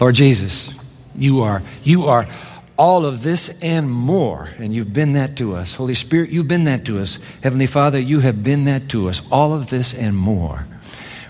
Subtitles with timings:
[0.00, 0.72] Lord Jesus,
[1.14, 2.28] you are, you are
[2.78, 5.74] all of this and more, and you've been that to us.
[5.74, 7.18] Holy Spirit, you've been that to us.
[7.42, 9.20] Heavenly Father, you have been that to us.
[9.32, 10.64] All of this and more.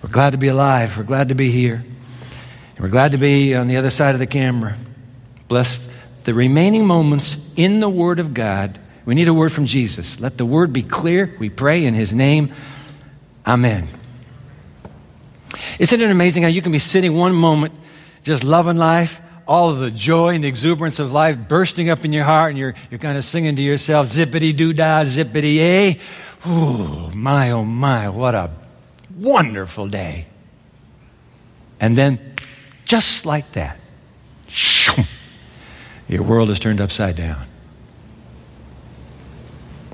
[0.02, 0.98] We're glad to be alive.
[0.98, 1.76] We're glad to be here.
[1.76, 4.76] And we're glad to be on the other side of the camera.
[5.48, 5.88] Bless
[6.24, 8.78] the remaining moments in the Word of God.
[9.06, 10.20] We need a word from Jesus.
[10.20, 11.34] Let the Word be clear.
[11.38, 12.52] We pray in His name.
[13.46, 13.88] Amen.
[15.78, 17.72] Isn't it amazing how you can be sitting one moment
[18.28, 22.12] just loving life, all of the joy and the exuberance of life bursting up in
[22.12, 25.98] your heart, and you're, you're kind of singing to yourself, zippity doo dah, zippity yay.
[26.46, 28.50] Ooh, my, oh my, what a
[29.16, 30.26] wonderful day.
[31.80, 32.20] And then,
[32.84, 33.78] just like that,
[36.08, 37.44] your world is turned upside down.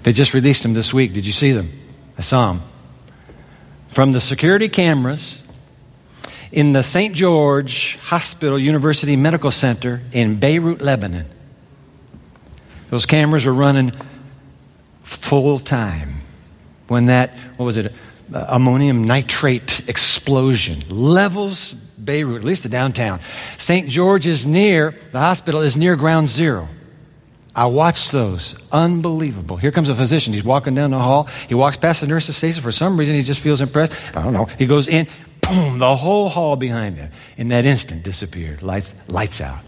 [0.03, 1.15] They just released them this week.
[1.15, 1.71] Did you see them?
[2.19, 2.63] I saw them.
[3.89, 5.44] From the security cameras
[6.55, 7.17] in the St.
[7.17, 11.27] George Hospital University Medical Center in Beirut, Lebanon.
[12.91, 13.91] Those cameras were running
[15.03, 16.11] full time
[16.87, 17.93] when that, what was it,
[18.33, 23.19] uh, ammonium nitrate explosion levels Beirut, at least the downtown.
[23.59, 23.89] St.
[23.89, 26.69] George is near, the hospital is near ground zero.
[27.57, 28.57] I watched those.
[28.73, 29.57] Unbelievable.
[29.57, 30.33] Here comes a physician.
[30.33, 31.29] He's walking down the hall.
[31.49, 32.63] He walks past the nurse's station.
[32.63, 33.93] For some reason, he just feels impressed.
[34.17, 34.47] I don't know.
[34.47, 35.07] He goes in
[35.49, 38.63] boom, the whole hall behind them in that instant disappeared.
[38.63, 39.63] Lights, lights out.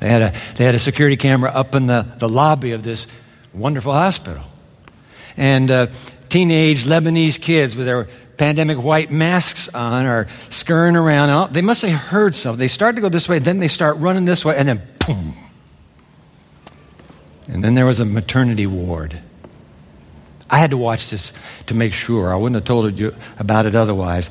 [0.00, 3.06] They had, a, they had a security camera up in the, the lobby of this
[3.54, 4.44] wonderful hospital.
[5.36, 5.86] And uh,
[6.28, 11.52] teenage Lebanese kids with their pandemic white masks on are scurrying around.
[11.52, 12.58] They must have heard something.
[12.58, 15.34] They start to go this way, then they start running this way, and then boom.
[17.48, 19.18] And then there was a maternity ward.
[20.50, 21.32] I had to watch this
[21.66, 22.32] to make sure.
[22.32, 24.30] I wouldn't have told you about it otherwise.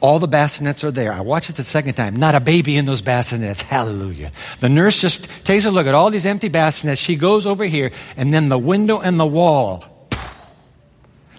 [0.00, 1.12] All the bassinets are there.
[1.12, 2.16] I watched it the second time.
[2.16, 3.62] Not a baby in those bassinets.
[3.62, 4.32] Hallelujah.
[4.58, 7.00] The nurse just takes a look at all these empty bassinets.
[7.00, 9.84] She goes over here, and then the window and the wall.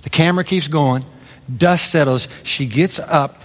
[0.03, 1.03] The camera keeps going.
[1.55, 2.29] Dust settles.
[2.43, 3.41] She gets up.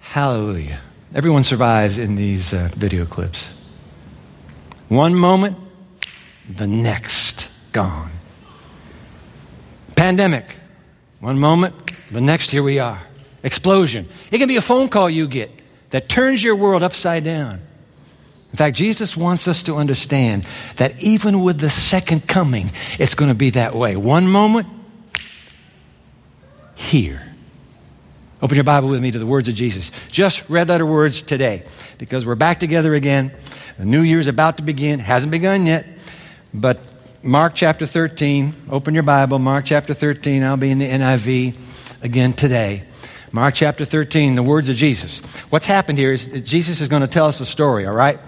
[0.00, 0.80] Hallelujah.
[1.14, 3.52] Everyone survives in these uh, video clips.
[4.88, 5.56] One moment,
[6.48, 8.10] the next, gone.
[10.04, 10.44] Pandemic.
[11.20, 11.74] One moment,
[12.12, 13.00] the next, here we are.
[13.42, 14.06] Explosion.
[14.30, 15.50] It can be a phone call you get
[15.88, 17.58] that turns your world upside down.
[18.50, 23.30] In fact, Jesus wants us to understand that even with the second coming, it's going
[23.30, 23.96] to be that way.
[23.96, 24.66] One moment,
[26.74, 27.22] here.
[28.42, 29.90] Open your Bible with me to the words of Jesus.
[30.08, 31.62] Just red letter words today
[31.96, 33.32] because we're back together again.
[33.78, 34.98] The new year's about to begin.
[34.98, 35.86] Hasn't begun yet,
[36.52, 36.78] but
[37.24, 38.52] Mark chapter 13.
[38.68, 40.42] Open your Bible, Mark chapter 13.
[40.42, 42.82] I'll be in the NIV again today.
[43.32, 45.20] Mark chapter 13, the words of Jesus.
[45.50, 48.20] What's happened here is Jesus is going to tell us a story, all right?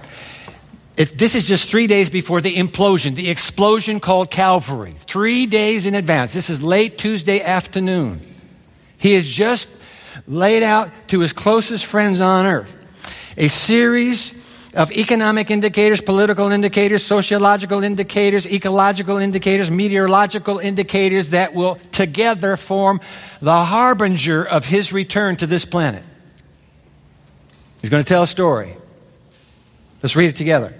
[0.96, 4.94] It's, this is just three days before the implosion, the explosion called Calvary.
[4.96, 6.32] Three days in advance.
[6.32, 8.20] This is late Tuesday afternoon.
[8.96, 9.68] He has just
[10.26, 12.74] laid out to his closest friends on earth
[13.36, 14.32] a series
[14.76, 23.00] of economic indicators, political indicators, sociological indicators, ecological indicators, meteorological indicators that will together form
[23.40, 26.02] the harbinger of his return to this planet.
[27.80, 28.76] He's going to tell a story.
[30.02, 30.78] Let's read it together.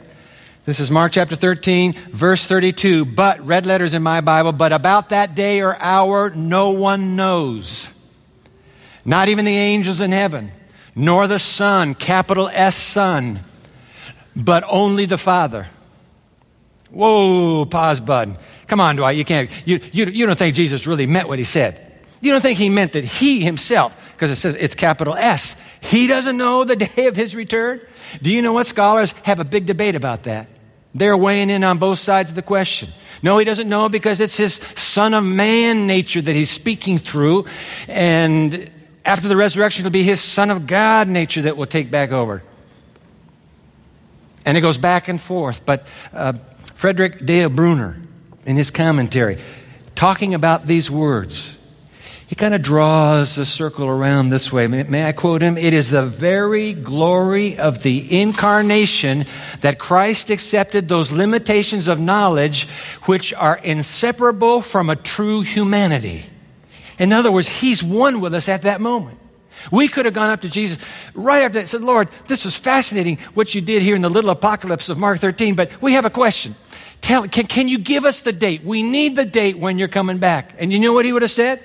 [0.67, 3.07] This is Mark chapter 13, verse 32.
[3.07, 7.91] But, red letters in my Bible, but about that day or hour no one knows.
[9.07, 10.53] Not even the angels in heaven,
[10.95, 13.41] nor the Son, capital S Son
[14.37, 15.67] but only the Father.
[16.91, 18.37] Whoa, pause button.
[18.67, 21.45] Come on, Dwight, you can't, you, you, you don't think Jesus really meant what he
[21.45, 21.83] said.
[22.21, 26.07] You don't think he meant that he himself, because it says it's capital S, he
[26.07, 27.81] doesn't know the day of his return?
[28.23, 30.49] Do you know what scholars have a big debate about that?
[30.95, 32.91] They're weighing in on both sides of the question.
[33.23, 37.45] No, he doesn't know because it's his Son of Man nature that he's speaking through.
[37.87, 38.71] And
[39.05, 42.43] after the resurrection, it'll be his Son of God nature that will take back over.
[44.47, 45.67] And it goes back and forth.
[45.67, 46.33] But uh,
[46.75, 48.01] Frederick Dale Bruner,
[48.47, 49.39] in his commentary,
[49.95, 51.59] talking about these words,
[52.27, 54.67] he kind of draws a circle around this way.
[54.67, 55.57] May, may, I quote him?
[55.57, 59.27] It is the very glory of the incarnation
[59.61, 62.69] that Christ accepted those limitations of knowledge
[63.05, 66.25] which are inseparable from a true humanity.
[66.99, 69.19] In other words, He's one with us at that moment.
[69.71, 70.79] We could have gone up to Jesus
[71.15, 74.09] right after that and said, Lord, this was fascinating what you did here in the
[74.09, 76.55] little apocalypse of Mark 13, but we have a question.
[77.01, 78.65] Tell, can, can you give us the date?
[78.65, 80.55] We need the date when you're coming back.
[80.59, 81.63] And you know what he would have said?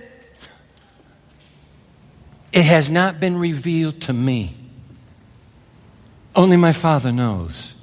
[2.51, 4.53] It has not been revealed to me.
[6.35, 7.73] Only my Father knows.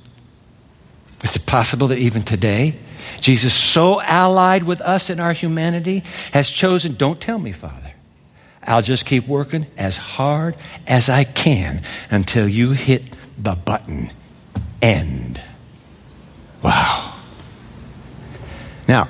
[1.24, 2.76] Is it possible that even today,
[3.20, 7.87] Jesus, so allied with us in our humanity, has chosen, don't tell me, Father.
[8.68, 10.54] I'll just keep working as hard
[10.86, 14.12] as I can until you hit the button
[14.82, 15.42] end.
[16.62, 17.14] Wow.
[18.86, 19.08] Now,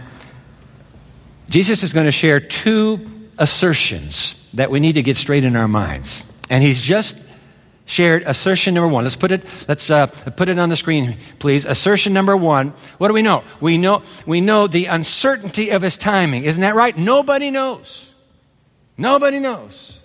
[1.49, 3.01] Jesus is going to share two
[3.37, 6.31] assertions that we need to get straight in our minds.
[6.49, 7.21] And he's just
[7.85, 9.05] shared assertion number one.
[9.05, 11.65] Let's put it, let's uh, put it on the screen, please.
[11.65, 12.69] Assertion number one.
[12.99, 13.43] What do we know?
[13.61, 16.45] We know, we know the uncertainty of his timing.
[16.45, 16.97] Isn't that right?
[16.97, 18.08] Nobody knows.
[18.99, 19.99] Nobody knows.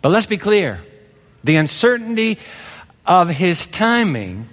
[0.00, 0.80] But let's be clear.
[1.44, 2.38] The uncertainty
[3.06, 4.46] of his timing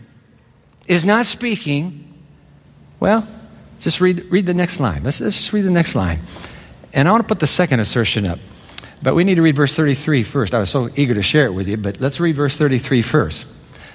[0.88, 2.14] is not speaking,
[3.00, 3.28] well,
[3.80, 5.04] just read, read the next line.
[5.04, 6.20] Let's, let's just read the next line.
[6.94, 8.40] And I want to put the second assertion up.
[9.02, 10.54] But we need to read verse 33 first.
[10.56, 13.48] I was so eager to share it with you, but let's read verse 33 first.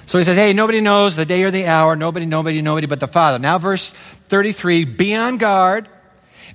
[0.05, 2.99] So he says, Hey, nobody knows the day or the hour, nobody, nobody, nobody but
[2.99, 3.39] the Father.
[3.39, 5.87] Now, verse 33 Be on guard,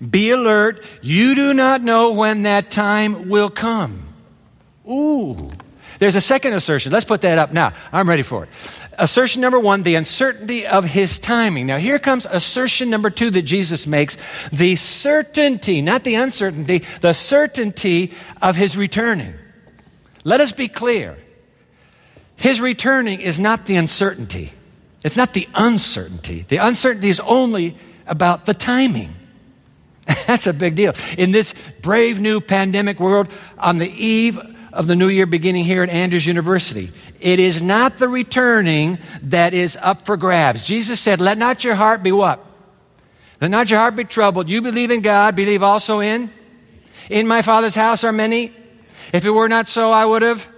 [0.06, 0.84] be alert.
[1.02, 4.02] You do not know when that time will come.
[4.88, 5.50] Ooh.
[5.98, 6.92] There's a second assertion.
[6.92, 7.72] Let's put that up now.
[7.92, 8.50] I'm ready for it.
[8.98, 11.66] Assertion number one, the uncertainty of his timing.
[11.66, 14.16] Now, here comes assertion number two that Jesus makes
[14.50, 19.34] the certainty, not the uncertainty, the certainty of his returning.
[20.22, 21.18] Let us be clear.
[22.36, 24.52] His returning is not the uncertainty.
[25.04, 26.44] It's not the uncertainty.
[26.46, 29.14] The uncertainty is only about the timing.
[30.26, 30.92] That's a big deal.
[31.16, 34.38] In this brave new pandemic world, on the eve
[34.72, 36.92] of the new year beginning here at Andrews University.
[37.20, 40.62] It is not the returning that is up for grabs.
[40.62, 42.44] Jesus said, Let not your heart be what?
[43.40, 44.48] Let not your heart be troubled.
[44.48, 46.30] You believe in God, believe also in.
[47.10, 48.52] In my Father's house are many.
[49.12, 50.48] If it were not so, I would have.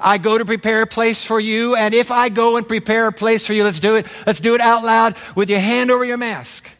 [0.00, 3.12] I go to prepare a place for you, and if I go and prepare a
[3.12, 4.06] place for you, let's do it.
[4.26, 6.70] Let's do it out loud with your hand over your mask.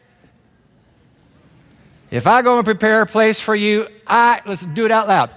[2.11, 5.31] If I go and prepare a place for you, I, let's do it out loud.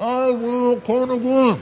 [0.00, 1.60] I will come again.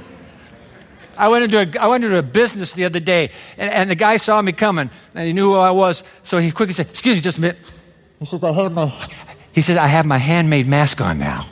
[1.18, 3.94] I went into a, I went into a business the other day, and, and the
[3.94, 7.16] guy saw me coming, and he knew who I was, so he quickly said, "Excuse
[7.16, 7.58] me, just a minute."
[8.18, 8.86] He says, "I have my,"
[9.52, 11.46] he says, "I have my handmade mask on now."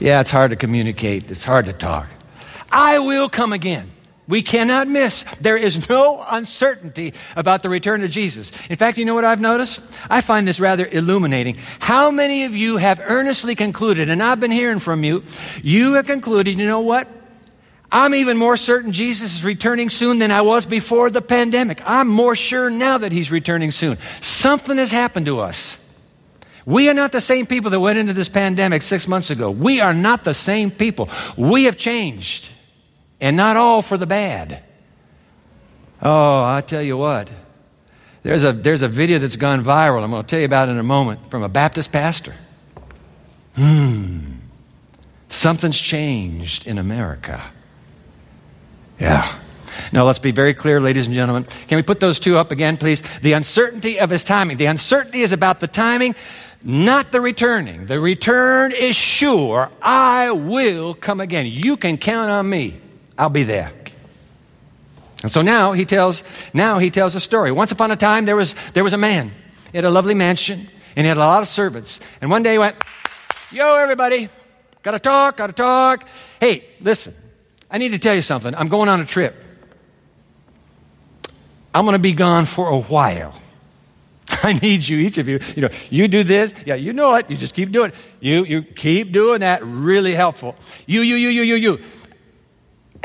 [0.00, 1.30] yeah, it's hard to communicate.
[1.30, 2.08] It's hard to talk.
[2.72, 3.90] I will come again.
[4.28, 5.22] We cannot miss.
[5.40, 8.50] There is no uncertainty about the return of Jesus.
[8.68, 9.84] In fact, you know what I've noticed?
[10.10, 11.56] I find this rather illuminating.
[11.78, 15.22] How many of you have earnestly concluded, and I've been hearing from you,
[15.62, 17.06] you have concluded, you know what?
[17.90, 21.80] I'm even more certain Jesus is returning soon than I was before the pandemic.
[21.88, 23.96] I'm more sure now that he's returning soon.
[24.20, 25.78] Something has happened to us.
[26.64, 29.52] We are not the same people that went into this pandemic six months ago.
[29.52, 31.08] We are not the same people.
[31.36, 32.48] We have changed
[33.20, 34.62] and not all for the bad.
[36.02, 37.30] Oh, I tell you what.
[38.22, 40.78] There's a, there's a video that's gone viral, I'm going to tell you about in
[40.78, 42.34] a moment, from a Baptist pastor.
[43.54, 44.32] Hmm.
[45.28, 47.42] Something's changed in America.
[48.98, 49.32] Yeah.
[49.92, 51.44] Now, let's be very clear, ladies and gentlemen.
[51.68, 53.02] Can we put those two up again, please?
[53.20, 54.56] The uncertainty of his timing.
[54.56, 56.14] The uncertainty is about the timing,
[56.64, 57.86] not the returning.
[57.86, 59.70] The return is sure.
[59.80, 61.46] I will come again.
[61.46, 62.80] You can count on me.
[63.18, 63.72] I'll be there.
[65.22, 67.50] And so now he tells, now he tells a story.
[67.50, 69.32] Once upon a time, there was, there was a man.
[69.72, 72.00] He had a lovely mansion, and he had a lot of servants.
[72.20, 72.76] And one day he went,
[73.52, 74.28] Yo, everybody,
[74.82, 76.06] gotta talk, gotta talk.
[76.40, 77.14] Hey, listen,
[77.70, 78.54] I need to tell you something.
[78.54, 79.34] I'm going on a trip.
[81.74, 83.34] I'm gonna be gone for a while.
[84.42, 85.40] I need you, each of you.
[85.54, 86.54] You know, you do this.
[86.66, 87.30] Yeah, you know it.
[87.30, 87.96] You just keep doing it.
[88.20, 89.64] You, you keep doing that.
[89.64, 90.56] Really helpful.
[90.86, 91.84] You, you, you, you, you, you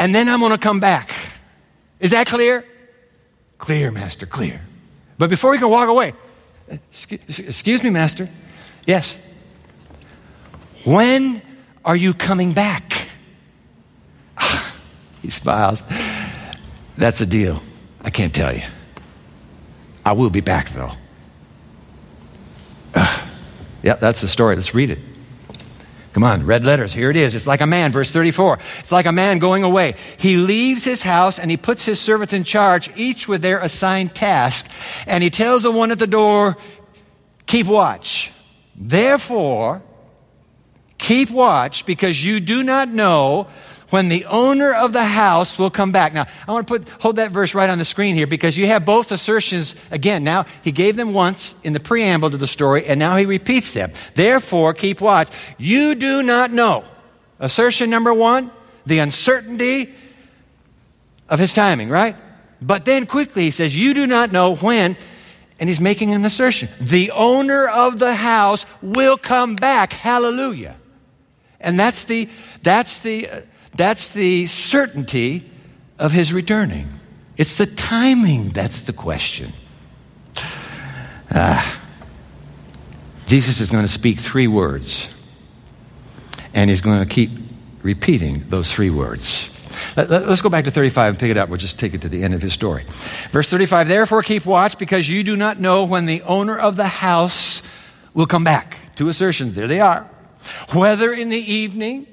[0.01, 1.13] and then I'm going to come back.
[1.99, 2.65] Is that clear?
[3.59, 4.59] Clear, Master, clear.
[5.19, 6.13] But before we can walk away,
[6.67, 8.27] excuse, me, Master.
[8.87, 9.15] Yes.
[10.85, 11.43] When
[11.85, 13.09] are you coming back?
[15.21, 15.83] he smiles.
[16.97, 17.61] That's a deal.
[18.01, 18.63] I can't tell you.
[20.03, 20.91] I will be back, though.
[23.83, 24.55] Yep, that's the story.
[24.55, 24.99] Let's read it.
[26.13, 26.91] Come on, red letters.
[26.91, 27.35] Here it is.
[27.35, 28.59] It's like a man, verse 34.
[28.79, 29.95] It's like a man going away.
[30.17, 34.13] He leaves his house and he puts his servants in charge, each with their assigned
[34.13, 34.69] task.
[35.07, 36.57] And he tells the one at the door,
[37.45, 38.31] keep watch.
[38.75, 39.83] Therefore,
[40.97, 43.47] keep watch because you do not know
[43.91, 46.13] when the owner of the house will come back.
[46.13, 48.67] Now, I want to put, hold that verse right on the screen here because you
[48.67, 50.23] have both assertions again.
[50.23, 53.73] Now, he gave them once in the preamble to the story, and now he repeats
[53.73, 53.91] them.
[54.15, 55.29] Therefore, keep watch.
[55.57, 56.83] You do not know.
[57.39, 58.49] Assertion number one,
[58.85, 59.93] the uncertainty
[61.29, 62.15] of his timing, right?
[62.61, 64.95] But then quickly he says, You do not know when.
[65.59, 66.69] And he's making an assertion.
[66.79, 69.93] The owner of the house will come back.
[69.93, 70.75] Hallelujah.
[71.59, 72.29] And that's the,
[72.63, 73.29] that's the,
[73.81, 75.49] that's the certainty
[75.97, 76.87] of his returning.
[77.35, 79.53] It's the timing that's the question.
[81.33, 81.79] Ah.
[83.25, 85.09] Jesus is going to speak three words,
[86.53, 87.31] and he's going to keep
[87.81, 89.49] repeating those three words.
[89.97, 91.49] Let, us go back to 35 and pick it up.
[91.49, 92.83] We'll just take it to the end of his story.
[93.31, 96.87] Verse 35 Therefore, keep watch because you do not know when the owner of the
[96.87, 97.63] house
[98.13, 98.77] will come back.
[98.93, 100.07] Two assertions, there they are.
[100.71, 102.05] Whether in the evening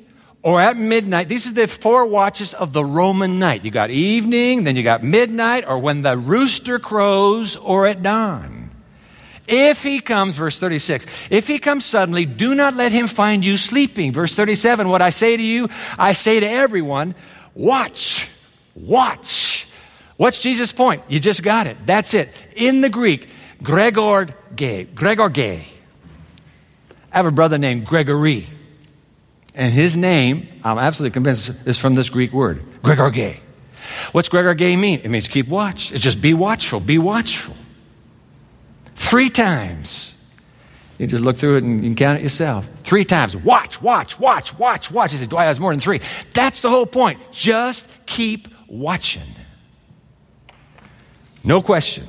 [0.49, 1.28] or at midnight.
[1.28, 3.67] These are the four watches of the Roman night.
[3.67, 8.71] You got evening, then you got midnight, or when the rooster crows, or at dawn.
[9.47, 13.59] If he comes, verse 36, if he comes suddenly, do not let him find you
[13.59, 14.11] sleeping.
[14.11, 17.14] Verse 37, what I say to you, I say to everyone,
[17.52, 18.31] watch,
[18.75, 19.69] watch.
[20.17, 21.02] What's Jesus' point?
[21.09, 21.76] You just got it.
[21.85, 22.31] That's it.
[22.57, 23.28] In the Greek,
[23.62, 25.67] Gregor Gay, Gregor Gay.
[27.12, 28.47] I have a brother named Gregory.
[29.55, 33.40] And his name, I'm absolutely convinced, is from this Greek word, Gregorge.
[34.12, 35.00] What's Gregorge mean?
[35.02, 35.93] It means keep watch.
[35.93, 37.57] It's just be watchful, be watchful.
[38.95, 40.14] Three times.
[40.99, 42.69] You just look through it and you can count it yourself.
[42.83, 43.37] Three times.
[43.37, 45.12] Watch, watch, watch, watch, watch.
[45.12, 46.00] He said, Dwight has more than three.
[46.35, 47.21] That's the whole point.
[47.31, 49.23] Just keep watching.
[51.45, 52.07] No question.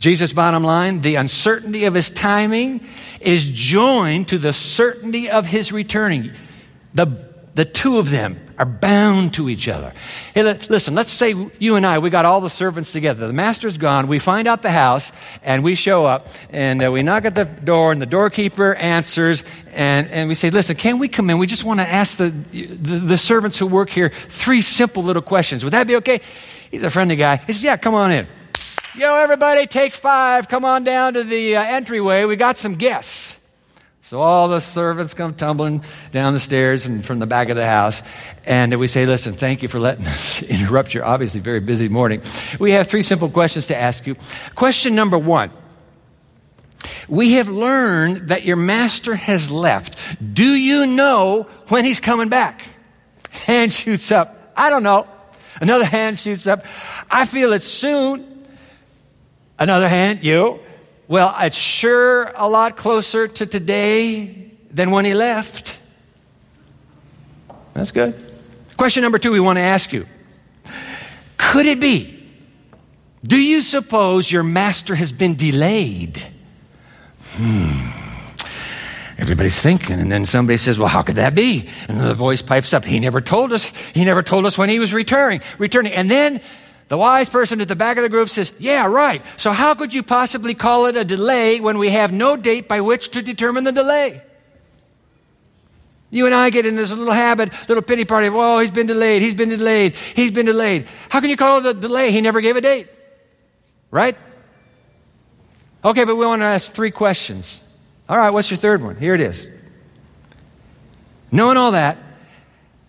[0.00, 2.86] Jesus' bottom line the uncertainty of his timing
[3.20, 6.32] is joined to the certainty of his returning.
[6.98, 7.16] The,
[7.54, 9.92] the two of them are bound to each other.
[10.34, 13.28] Hey, listen, let's say you and I, we got all the servants together.
[13.28, 14.08] The master's gone.
[14.08, 15.12] We find out the house
[15.44, 19.44] and we show up and uh, we knock at the door and the doorkeeper answers
[19.74, 21.38] and, and we say, listen, can we come in?
[21.38, 25.22] We just want to ask the, the, the servants who work here three simple little
[25.22, 25.62] questions.
[25.62, 26.20] Would that be okay?
[26.68, 27.36] He's a friendly guy.
[27.36, 28.26] He says, yeah, come on in.
[28.96, 30.48] Yo, everybody, take five.
[30.48, 32.24] Come on down to the uh, entryway.
[32.24, 33.37] We got some guests.
[34.08, 37.66] So all the servants come tumbling down the stairs and from the back of the
[37.66, 38.02] house.
[38.46, 42.22] And we say, listen, thank you for letting us interrupt your obviously very busy morning.
[42.58, 44.16] We have three simple questions to ask you.
[44.54, 45.50] Question number one.
[47.06, 49.98] We have learned that your master has left.
[50.32, 52.62] Do you know when he's coming back?
[53.28, 54.54] Hand shoots up.
[54.56, 55.06] I don't know.
[55.60, 56.64] Another hand shoots up.
[57.10, 58.46] I feel it soon.
[59.58, 60.60] Another hand, you.
[61.08, 65.78] Well, it's sure a lot closer to today than when he left.
[67.72, 68.14] That's good.
[68.76, 70.06] Question number two we want to ask you
[71.38, 72.14] Could it be?
[73.24, 76.22] Do you suppose your master has been delayed?
[77.32, 77.88] Hmm.
[79.18, 81.68] Everybody's thinking, and then somebody says, Well, how could that be?
[81.88, 83.64] And the voice pipes up, He never told us.
[83.64, 85.40] He never told us when he was returning.
[85.58, 85.92] Returning.
[85.92, 86.40] And then
[86.88, 89.22] the wise person at the back of the group says, Yeah, right.
[89.36, 92.80] So how could you possibly call it a delay when we have no date by
[92.80, 94.22] which to determine the delay?
[96.10, 98.86] You and I get in this little habit, little pity party of, oh, he's been
[98.86, 100.86] delayed, he's been delayed, he's been delayed.
[101.10, 102.10] How can you call it a delay?
[102.12, 102.88] He never gave a date.
[103.90, 104.16] Right?
[105.84, 107.60] Okay, but we want to ask three questions.
[108.08, 108.96] All right, what's your third one?
[108.96, 109.50] Here it is.
[111.30, 111.98] Knowing all that,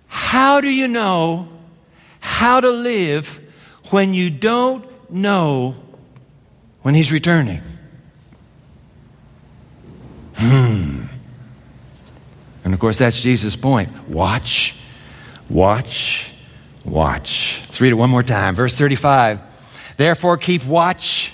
[0.08, 1.50] how do you know
[2.22, 3.42] how to live
[3.90, 5.76] when you don't know
[6.82, 7.62] when he's returning.
[10.36, 11.06] Hmm.
[12.64, 14.08] And of course, that's Jesus' point.
[14.08, 14.78] Watch,
[15.50, 16.34] watch,
[16.86, 17.62] watch.
[17.64, 18.56] Let's read it one more time.
[18.56, 19.42] Verse 35.
[19.98, 21.34] Therefore, keep watch,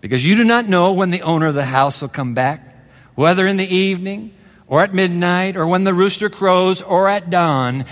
[0.00, 2.76] because you do not know when the owner of the house will come back,
[3.16, 4.32] whether in the evening
[4.68, 7.84] or at midnight or when the rooster crows or at dawn.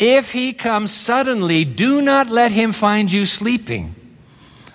[0.00, 3.94] If he comes suddenly, do not let him find you sleeping.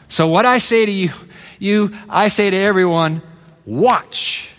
[0.08, 1.10] So what I say to you,
[1.58, 3.24] you, I say to everyone,
[3.66, 4.54] watch.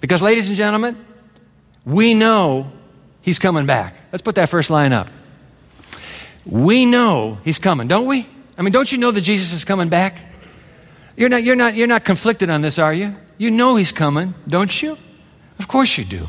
[0.00, 1.04] Because ladies and gentlemen,
[1.84, 2.70] we know
[3.22, 3.96] he's coming back.
[4.12, 5.08] Let's put that first line up.
[6.46, 8.24] We know he's coming, don't we?
[8.56, 10.16] I mean, don't you know that Jesus is coming back?
[11.16, 13.16] You're not, you're not, you're not conflicted on this, are you?
[13.36, 14.96] You know he's coming, don't you?
[15.58, 16.28] Of course you do.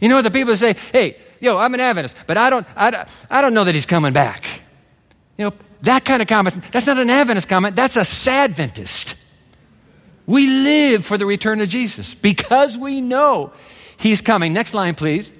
[0.00, 3.06] You know, what the people say, hey, yo, I'm an Adventist, but I don't, I,
[3.30, 4.44] I don't know that he's coming back.
[5.36, 5.52] You know,
[5.82, 9.14] that kind of comment, that's not an Adventist comment, that's a Sadventist.
[10.26, 13.52] We live for the return of Jesus because we know
[13.96, 14.52] he's coming.
[14.52, 15.32] Next line, please.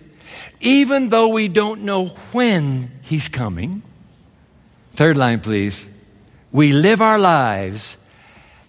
[0.61, 3.83] Even though we don't know when he's coming.
[4.93, 5.87] Third line, please.
[6.53, 7.97] We live our lives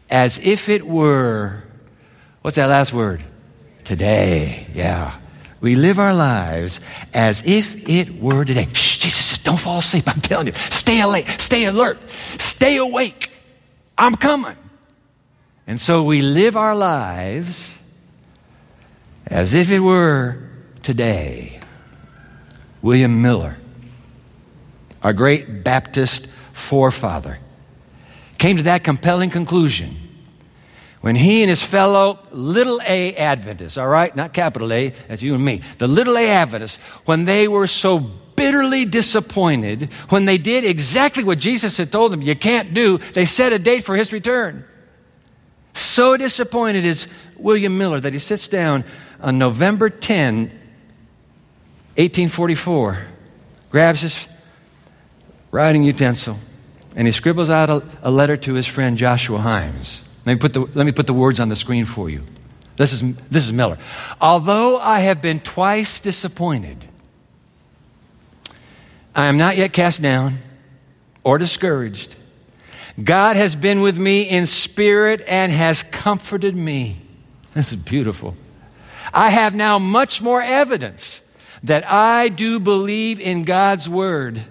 [0.09, 1.63] as if it were,
[2.41, 3.23] what's that last word?
[3.83, 4.67] Today.
[4.75, 5.17] Yeah.
[5.61, 6.81] We live our lives
[7.13, 8.67] as if it were today.
[8.73, 10.05] Shh, Jesus don't fall asleep.
[10.07, 10.53] I'm telling you.
[10.53, 11.27] Stay alert.
[11.39, 11.99] Stay alert.
[12.39, 13.31] Stay awake.
[13.97, 14.57] I'm coming.
[15.67, 17.77] And so we live our lives
[19.27, 20.49] as if it were
[20.81, 21.59] today.
[22.81, 23.57] William Miller,
[25.03, 27.37] our great Baptist forefather,
[28.39, 29.95] came to that compelling conclusion
[31.01, 35.33] when he and his fellow little a Adventists, all right, not capital A, that's you
[35.35, 40.63] and me, the little a Adventists, when they were so bitterly disappointed, when they did
[40.63, 44.13] exactly what Jesus had told them you can't do, they set a date for his
[44.13, 44.63] return.
[45.73, 48.83] So disappointed is William Miller that he sits down
[49.19, 50.43] on November 10,
[51.95, 53.07] 1844,
[53.71, 54.27] grabs his
[55.49, 56.37] writing utensil,
[56.95, 60.07] and he scribbles out a, a letter to his friend Joshua Himes.
[60.25, 62.23] Let me, put the, let me put the words on the screen for you.
[62.75, 63.77] This is, this is Miller.
[64.19, 66.77] Although I have been twice disappointed,
[69.15, 70.37] I am not yet cast down
[71.23, 72.15] or discouraged.
[73.01, 76.97] God has been with me in spirit and has comforted me.
[77.53, 78.35] This is beautiful.
[79.13, 81.21] I have now much more evidence
[81.63, 84.41] that I do believe in God's word.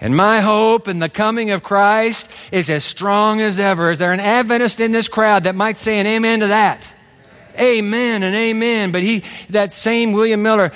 [0.00, 3.90] And my hope in the coming of Christ is as strong as ever.
[3.90, 6.82] Is there an Adventist in this crowd that might say an amen to that?
[7.58, 8.92] Amen and amen.
[8.92, 10.70] But he, that same William Miller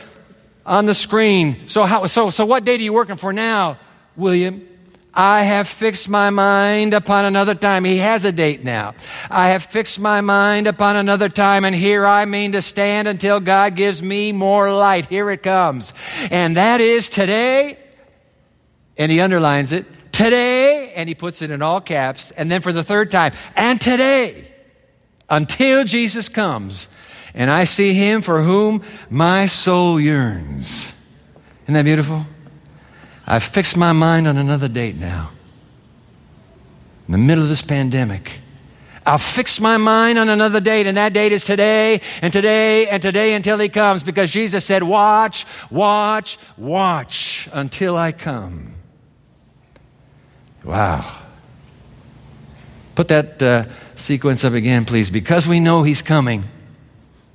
[0.66, 1.68] on the screen.
[1.68, 3.78] So how, so, so what date are you working for now,
[4.16, 4.68] William?
[5.14, 7.84] I have fixed my mind upon another time.
[7.84, 8.94] He has a date now.
[9.30, 13.38] I have fixed my mind upon another time, and here I mean to stand until
[13.38, 15.06] God gives me more light.
[15.06, 15.92] Here it comes.
[16.30, 17.78] And that is today,
[18.96, 22.72] and he underlines it, today, and he puts it in all caps, and then for
[22.72, 24.44] the third time, and today,
[25.28, 26.88] until Jesus comes,
[27.34, 30.94] and I see him for whom my soul yearns.
[31.64, 32.24] Isn't that beautiful?
[33.26, 35.30] I've fixed my mind on another date now.
[37.08, 38.40] In the middle of this pandemic,
[39.04, 43.02] I'll fix my mind on another date, and that date is today, and today, and
[43.02, 48.74] today until He comes, because Jesus said, Watch, watch, watch until I come.
[50.64, 51.20] Wow.
[52.94, 55.10] Put that uh, sequence up again, please.
[55.10, 56.44] Because we know He's coming,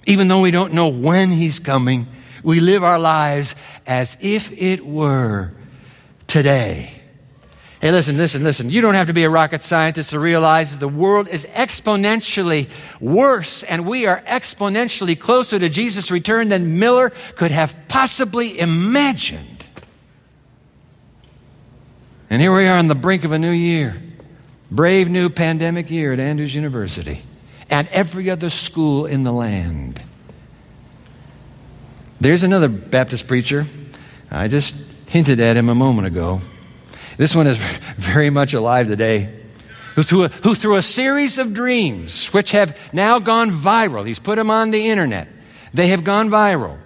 [0.06, 2.08] even though we don't know when He's coming,
[2.44, 5.52] we live our lives as if it were
[6.28, 6.98] today.
[7.82, 8.72] Hey, listen, listen, listen.
[8.72, 12.70] You don't have to be a rocket scientist to realize that the world is exponentially
[13.00, 19.57] worse and we are exponentially closer to Jesus' return than Miller could have possibly imagined.
[22.30, 23.96] And here we are on the brink of a new year.
[24.70, 27.22] Brave new pandemic year at Andrews University
[27.70, 30.02] and every other school in the land.
[32.20, 33.66] There's another Baptist preacher.
[34.30, 34.76] I just
[35.08, 36.42] hinted at him a moment ago.
[37.16, 37.58] This one is
[37.96, 39.34] very much alive today.
[39.96, 44.20] Who through, a, who through a series of dreams, which have now gone viral, he's
[44.20, 45.28] put them on the internet,
[45.74, 46.78] they have gone viral.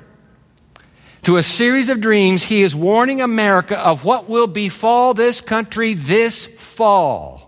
[1.21, 5.93] Through a series of dreams, he is warning America of what will befall this country
[5.93, 7.47] this fall.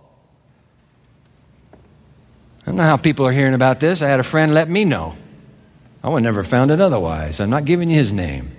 [2.62, 4.02] I don't know how people are hearing about this.
[4.02, 5.16] I had a friend let me know.
[6.04, 7.40] I would never found it otherwise.
[7.40, 8.52] I'm not giving you his name.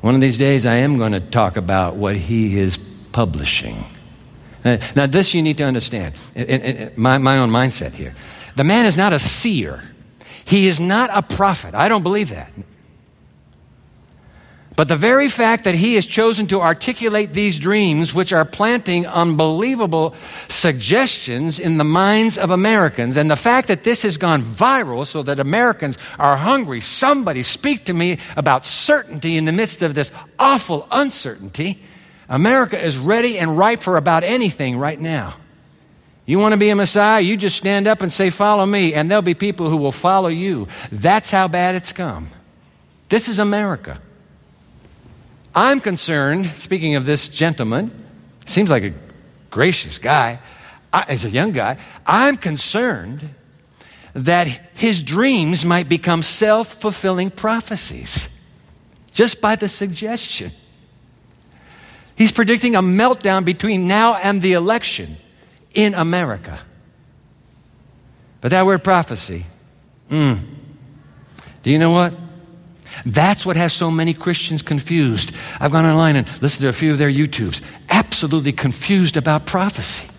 [0.00, 2.78] One of these days, I am going to talk about what he is
[3.12, 3.84] publishing.
[4.64, 6.14] Uh, now, this you need to understand.
[6.96, 8.14] My, my own mindset here.
[8.56, 9.80] The man is not a seer,
[10.44, 11.74] he is not a prophet.
[11.74, 12.52] I don't believe that.
[14.74, 19.06] But the very fact that he has chosen to articulate these dreams, which are planting
[19.06, 20.14] unbelievable
[20.48, 25.22] suggestions in the minds of Americans, and the fact that this has gone viral so
[25.24, 30.10] that Americans are hungry, somebody speak to me about certainty in the midst of this
[30.38, 31.82] awful uncertainty.
[32.30, 35.34] America is ready and ripe for about anything right now.
[36.24, 37.20] You want to be a Messiah?
[37.20, 40.28] You just stand up and say, Follow me, and there'll be people who will follow
[40.28, 40.68] you.
[40.90, 42.28] That's how bad it's come.
[43.10, 44.00] This is America.
[45.54, 47.90] I'm concerned, speaking of this gentleman,
[48.46, 48.94] seems like a
[49.50, 50.40] gracious guy,
[50.92, 53.28] I, as a young guy, I'm concerned
[54.14, 58.28] that his dreams might become self fulfilling prophecies
[59.12, 60.52] just by the suggestion.
[62.14, 65.16] He's predicting a meltdown between now and the election
[65.74, 66.58] in America.
[68.40, 69.46] But that word prophecy,
[70.10, 70.38] mm,
[71.62, 72.12] do you know what?
[73.04, 75.34] That's what has so many Christians confused.
[75.60, 77.62] I've gone online and listened to a few of their YouTubes.
[77.88, 80.08] Absolutely confused about prophecy.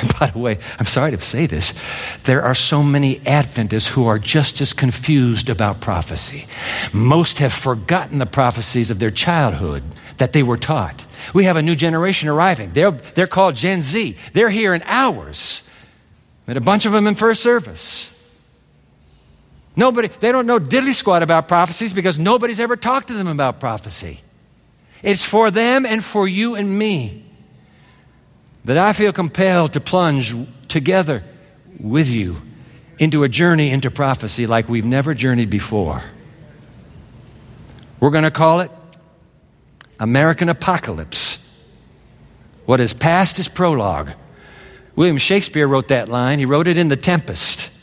[0.00, 1.74] And by the way, I'm sorry to say this,
[2.22, 6.46] there are so many Adventists who are just as confused about prophecy.
[6.92, 9.82] Most have forgotten the prophecies of their childhood
[10.18, 11.04] that they were taught.
[11.34, 12.70] We have a new generation arriving.
[12.72, 14.16] They're, they're called Gen Z.
[14.34, 15.68] They're here in hours.
[16.46, 18.12] Met a bunch of them in first service.
[19.78, 23.60] Nobody, they don't know diddly squat about prophecies because nobody's ever talked to them about
[23.60, 24.18] prophecy.
[25.04, 27.24] It's for them and for you and me
[28.64, 30.34] that I feel compelled to plunge
[30.66, 31.22] together
[31.78, 32.38] with you
[32.98, 36.02] into a journey into prophecy like we've never journeyed before.
[38.00, 38.72] We're going to call it
[40.00, 41.38] American Apocalypse.
[42.66, 44.10] What is past is prologue.
[44.96, 46.40] William Shakespeare wrote that line.
[46.40, 47.77] He wrote it in The Tempest.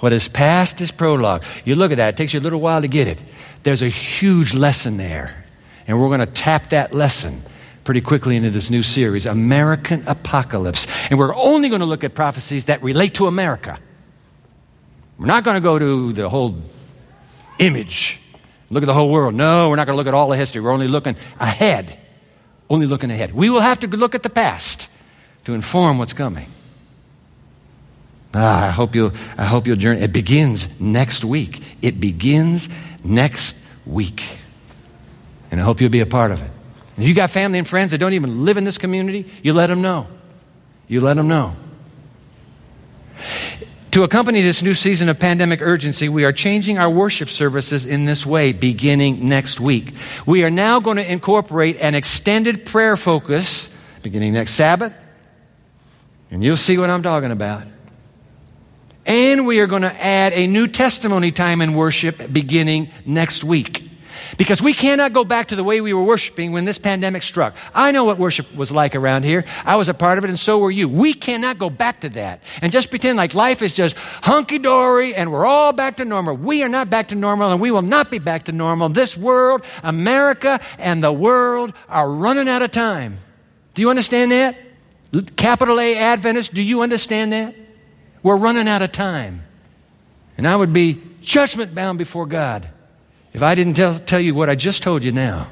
[0.00, 1.42] What is past is prologue.
[1.64, 3.20] You look at that, it takes you a little while to get it.
[3.62, 5.44] There's a huge lesson there.
[5.86, 7.40] And we're going to tap that lesson
[7.84, 10.86] pretty quickly into this new series, American Apocalypse.
[11.10, 13.78] And we're only going to look at prophecies that relate to America.
[15.18, 16.56] We're not going to go to the whole
[17.58, 18.20] image
[18.70, 19.34] Look at the whole world.
[19.34, 20.60] No, we're not going to look at all the history.
[20.60, 21.98] We're only looking ahead.
[22.68, 23.32] Only looking ahead.
[23.32, 24.90] We will have to look at the past
[25.44, 26.48] to inform what's coming.
[28.34, 30.02] Ah, I hope you'll, I hope you'll journey.
[30.02, 31.62] It begins next week.
[31.80, 32.68] It begins
[33.02, 34.22] next week.
[35.50, 36.50] And I hope you'll be a part of it.
[36.98, 39.68] If you got family and friends that don't even live in this community, you let
[39.68, 40.08] them know.
[40.88, 41.54] You let them know.
[43.92, 48.04] To accompany this new season of pandemic urgency, we are changing our worship services in
[48.04, 49.94] this way beginning next week.
[50.26, 54.98] We are now going to incorporate an extended prayer focus beginning next Sabbath,
[56.30, 57.64] and you'll see what I'm talking about.
[59.08, 63.88] And we are going to add a new testimony time in worship beginning next week.
[64.36, 67.56] Because we cannot go back to the way we were worshiping when this pandemic struck.
[67.74, 69.46] I know what worship was like around here.
[69.64, 70.90] I was a part of it, and so were you.
[70.90, 75.14] We cannot go back to that and just pretend like life is just hunky dory
[75.14, 76.36] and we're all back to normal.
[76.36, 78.90] We are not back to normal, and we will not be back to normal.
[78.90, 83.16] This world, America, and the world are running out of time.
[83.72, 84.56] Do you understand that?
[85.36, 87.54] Capital A Adventist, do you understand that?
[88.22, 89.42] We're running out of time.
[90.36, 92.68] And I would be judgment bound before God
[93.32, 95.48] if I didn't tell, tell you what I just told you now,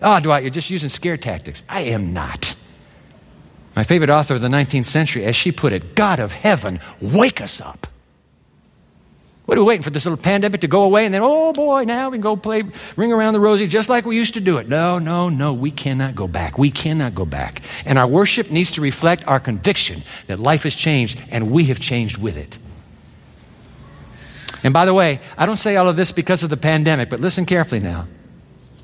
[0.00, 1.62] oh, Dwight, you're just using scare tactics.
[1.68, 2.54] I am not.
[3.74, 7.40] My favorite author of the 19th century, as she put it, God of heaven, wake
[7.40, 7.86] us up.
[9.44, 11.82] What are we waiting for this little pandemic to go away and then, oh boy,
[11.82, 12.62] now we can go play
[12.96, 14.68] Ring Around the Rosie just like we used to do it?
[14.68, 16.58] No, no, no, we cannot go back.
[16.58, 17.62] We cannot go back.
[17.84, 21.80] And our worship needs to reflect our conviction that life has changed and we have
[21.80, 22.56] changed with it.
[24.62, 27.18] And by the way, I don't say all of this because of the pandemic, but
[27.18, 28.06] listen carefully now.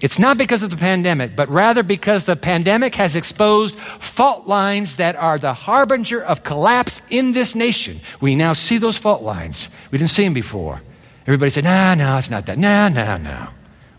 [0.01, 4.97] It's not because of the pandemic, but rather because the pandemic has exposed fault lines
[4.97, 8.01] that are the harbinger of collapse in this nation.
[8.21, 9.69] We now see those fault lines.
[9.91, 10.81] We didn't see them before.
[11.27, 12.59] Everybody said, nah, no, it's not that.
[12.59, 13.49] No, no, no.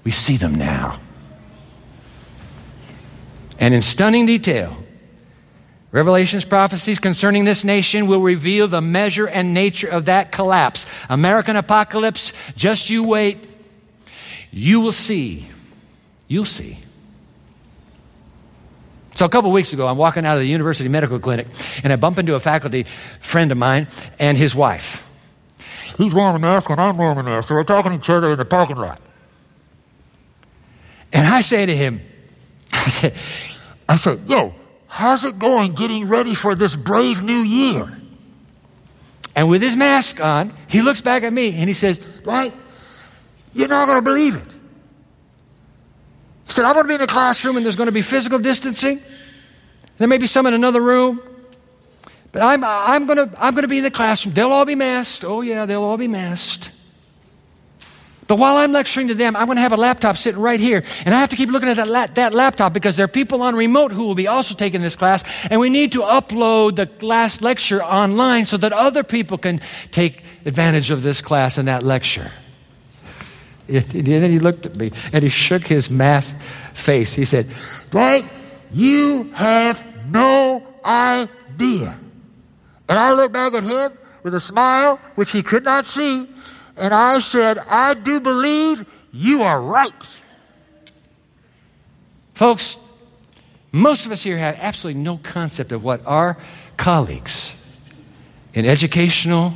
[0.05, 0.99] We see them now.
[3.59, 4.77] And in stunning detail,
[5.91, 10.85] Revelation's prophecies concerning this nation will reveal the measure and nature of that collapse.
[11.09, 13.45] American apocalypse, just you wait.
[14.51, 15.45] You will see.
[16.29, 16.77] You'll see.
[19.15, 21.47] So a couple weeks ago, I'm walking out of the university medical clinic,
[21.83, 22.83] and I bump into a faculty
[23.19, 25.05] friend of mine and his wife.
[25.97, 28.31] He's wearing a mask, and I'm wearing a mask, so we're talking to each other
[28.31, 29.01] in the parking lot.
[31.11, 31.99] And I say to him,
[32.71, 33.13] I said,
[33.89, 34.53] I said, yo,
[34.89, 37.95] How's it going getting ready for this brave new year?
[39.35, 42.51] And with his mask on, he looks back at me and he says, Right,
[43.53, 44.58] you're not going to believe it.
[46.49, 48.99] Said, I'm going to be in a classroom and there's going to be physical distancing.
[49.97, 51.21] There may be some in another room.
[52.31, 54.33] But I'm, I'm going to, I'm going to be in the classroom.
[54.33, 55.23] They'll all be masked.
[55.23, 56.71] Oh, yeah, they'll all be masked.
[58.27, 60.83] But while I'm lecturing to them, I'm going to have a laptop sitting right here.
[61.05, 63.41] And I have to keep looking at that, la- that laptop because there are people
[63.41, 65.23] on remote who will be also taking this class.
[65.47, 70.23] And we need to upload the last lecture online so that other people can take
[70.45, 72.31] advantage of this class and that lecture.
[73.69, 76.39] And then he looked at me and he shook his mask
[76.73, 77.13] face.
[77.13, 77.47] He said,
[77.91, 78.25] Dwight,
[78.71, 81.97] you have no idea.
[82.87, 86.27] And I looked back at him with a smile, which he could not see.
[86.77, 90.21] And I said, I do believe you are right.
[92.33, 92.77] Folks,
[93.71, 96.37] most of us here have absolutely no concept of what our
[96.77, 97.55] colleagues
[98.53, 99.53] in educational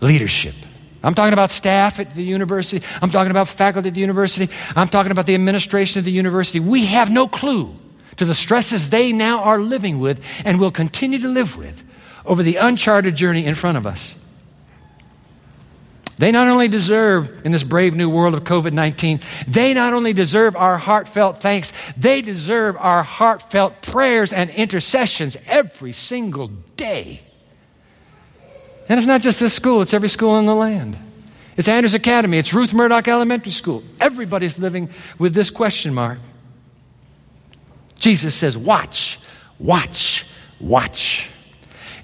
[0.00, 0.54] leadership,
[1.02, 4.88] I'm talking about staff at the university, I'm talking about faculty at the university, I'm
[4.88, 6.60] talking about the administration of the university.
[6.60, 7.74] We have no clue
[8.16, 11.82] to the stresses they now are living with and will continue to live with
[12.26, 14.14] over the uncharted journey in front of us.
[16.18, 20.12] They not only deserve, in this brave new world of COVID 19, they not only
[20.12, 27.22] deserve our heartfelt thanks, they deserve our heartfelt prayers and intercessions every single day.
[28.90, 30.98] And it's not just this school, it's every school in the land.
[31.56, 33.84] It's Andrews Academy, it's Ruth Murdoch Elementary School.
[34.00, 36.18] Everybody's living with this question mark.
[37.94, 39.20] Jesus says, Watch,
[39.60, 40.26] watch,
[40.58, 41.30] watch.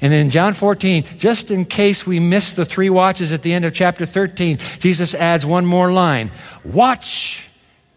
[0.01, 3.53] And then in John 14, just in case we miss the three watches at the
[3.53, 6.31] end of chapter 13, Jesus adds one more line
[6.63, 7.49] Watch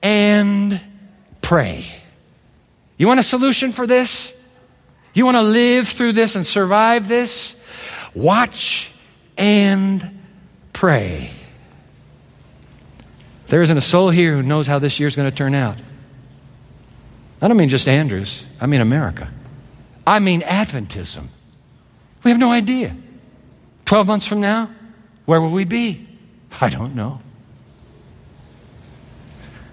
[0.01, 0.81] and
[1.41, 1.85] pray.
[2.97, 4.35] You want a solution for this?
[5.13, 7.58] You want to live through this and survive this?
[8.13, 8.93] Watch
[9.37, 10.19] and
[10.73, 11.31] pray.
[13.47, 15.77] There isn't a soul here who knows how this year's going to turn out.
[17.41, 19.31] I don't mean just Andrews, I mean America.
[20.05, 21.27] I mean Adventism.
[22.23, 22.95] We have no idea.
[23.85, 24.69] 12 months from now,
[25.25, 26.07] where will we be?
[26.61, 27.21] I don't know.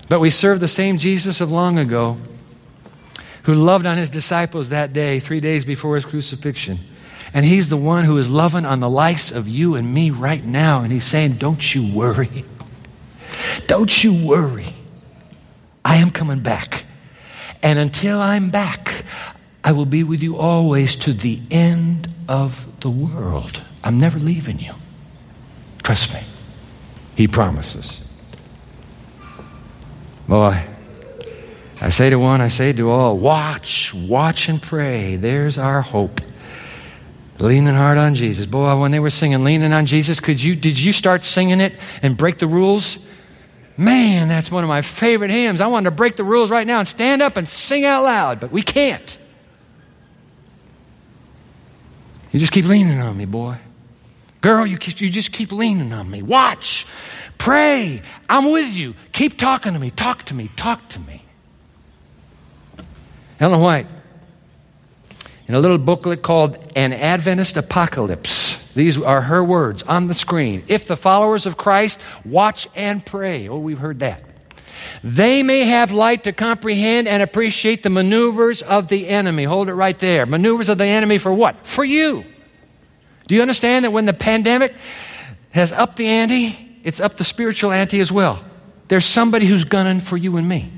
[0.09, 2.17] But we serve the same Jesus of long ago
[3.43, 6.79] who loved on his disciples that day, three days before his crucifixion.
[7.37, 10.43] And he's the one who is loving on the likes of you and me right
[10.43, 10.81] now.
[10.81, 12.47] And he's saying, Don't you worry.
[13.67, 14.73] Don't you worry.
[15.85, 16.87] I am coming back.
[17.63, 19.05] And until I'm back,
[19.63, 23.61] I will be with you always to the end of the world.
[23.85, 24.73] I'm never leaving you.
[25.83, 26.21] Trust me.
[27.17, 28.01] He promises.
[30.27, 30.59] Boy,
[31.83, 35.17] I say to one, I say to all, watch, watch and pray.
[35.17, 36.23] There's our hope.
[37.39, 38.47] Leaning hard on Jesus.
[38.47, 41.75] Boy, when they were singing Leaning on Jesus, could you did you start singing it
[42.03, 42.99] and break the rules?
[43.77, 45.61] Man, that's one of my favorite hymns.
[45.61, 48.41] I wanted to break the rules right now and stand up and sing out loud,
[48.41, 49.19] but we can't.
[52.33, 53.59] You just keep leaning on me, boy.
[54.41, 56.23] Girl, you, you just keep leaning on me.
[56.23, 56.87] Watch.
[57.37, 58.01] Pray.
[58.29, 58.95] I'm with you.
[59.13, 59.91] Keep talking to me.
[59.91, 60.51] Talk to me.
[60.57, 61.23] Talk to me.
[63.41, 63.87] Ellen White,
[65.49, 70.63] in a little booklet called An Adventist Apocalypse, these are her words on the screen.
[70.69, 74.23] If the followers of Christ watch and pray, oh, we've heard that.
[75.03, 79.45] They may have light to comprehend and appreciate the maneuvers of the enemy.
[79.45, 80.27] Hold it right there.
[80.27, 81.67] Maneuvers of the enemy for what?
[81.67, 82.25] For you.
[83.27, 84.75] Do you understand that when the pandemic
[85.51, 88.45] has upped the ante, it's up the spiritual ante as well?
[88.89, 90.71] There's somebody who's gunning for you and me.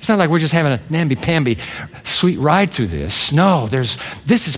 [0.00, 1.58] It's not like we're just having a namby-pamby
[2.04, 3.32] sweet ride through this.
[3.32, 4.56] No, there's, this, is,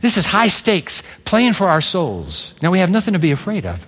[0.00, 2.54] this is high stakes, playing for our souls.
[2.62, 3.84] Now, we have nothing to be afraid of.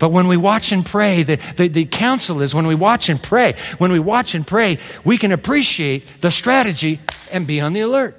[0.00, 3.22] But when we watch and pray, the, the, the, counsel is when we watch and
[3.22, 6.98] pray, when we watch and pray, we can appreciate the strategy
[7.32, 8.16] and be on the alert.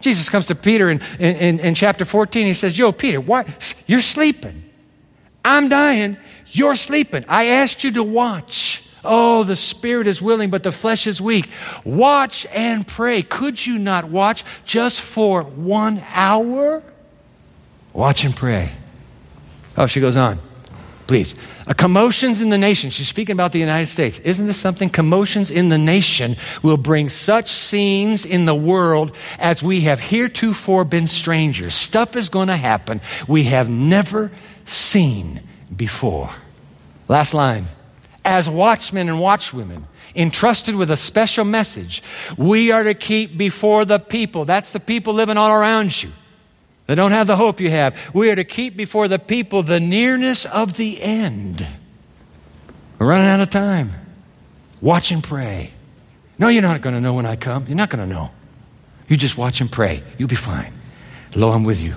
[0.00, 2.46] Jesus comes to Peter in, in, in chapter 14.
[2.46, 3.44] He says, Yo, Peter, why?
[3.86, 4.64] You're sleeping.
[5.44, 6.16] I'm dying.
[6.46, 7.26] You're sleeping.
[7.28, 8.83] I asked you to watch.
[9.04, 11.48] Oh, the spirit is willing, but the flesh is weak.
[11.84, 13.22] Watch and pray.
[13.22, 16.82] Could you not watch just for one hour?
[17.92, 18.72] Watch and pray.
[19.76, 20.38] Oh, she goes on.
[21.06, 21.34] Please.
[21.66, 22.88] A commotions in the nation.
[22.88, 24.18] She's speaking about the United States.
[24.20, 24.88] Isn't this something?
[24.88, 30.84] Commotions in the nation will bring such scenes in the world as we have heretofore
[30.84, 31.74] been strangers.
[31.74, 34.30] Stuff is going to happen we have never
[34.64, 35.42] seen
[35.74, 36.30] before.
[37.06, 37.66] Last line.
[38.24, 39.84] As watchmen and watchwomen,
[40.14, 42.02] entrusted with a special message,
[42.38, 44.44] we are to keep before the people.
[44.44, 46.10] That's the people living all around you
[46.86, 48.14] they don't have the hope you have.
[48.14, 51.66] We are to keep before the people the nearness of the end.
[52.98, 53.90] We're running out of time.
[54.80, 55.72] Watch and pray.
[56.38, 57.66] No, you're not going to know when I come.
[57.66, 58.30] You're not going to know.
[59.08, 60.02] You just watch and pray.
[60.18, 60.72] You'll be fine.
[61.34, 61.94] Lo, I'm with you.